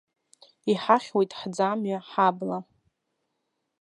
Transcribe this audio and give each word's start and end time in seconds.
Иҳахьуеит 0.71 1.31
ҳӡамҩа, 1.39 1.99
ҳабла. 2.09 2.57